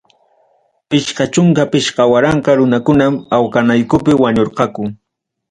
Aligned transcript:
Pichqa 0.89 1.23
chunka 1.33 1.63
pichqa 1.73 2.03
waranqa 2.11 2.51
runakunam, 2.59 3.13
awqanakuypi 3.35 4.11
wañurqaku. 4.21 4.83